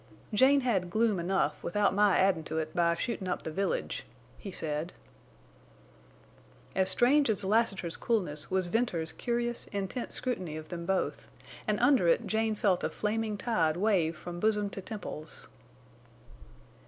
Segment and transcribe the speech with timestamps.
[0.33, 4.03] "Jane had gloom enough without my addin' to it by shootin' up the village,"
[4.39, 4.93] he said.
[6.73, 11.27] As strange as Lassiter's coolness was Venters's curious, intent scrutiny of them both,
[11.67, 15.49] and under it Jane felt a flaming tide wave from bosom to temples.